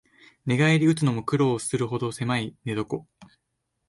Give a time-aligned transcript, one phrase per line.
[0.47, 3.05] 寝返りうつのも苦労するほどせまい寝床